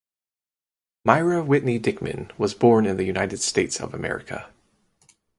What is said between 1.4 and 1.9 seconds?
Whitney